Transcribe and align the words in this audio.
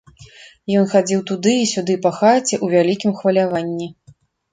Ён 0.77 0.85
хадзіў 0.93 1.19
туды 1.31 1.53
і 1.63 1.67
сюды 1.73 1.97
па 2.05 2.11
хаце 2.19 2.55
ў 2.63 2.67
вялікім 2.79 3.11
хваляванні. 3.21 3.91